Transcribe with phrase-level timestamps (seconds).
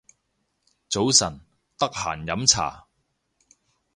[0.89, 1.39] 早晨，
[1.77, 2.87] 得閒飲茶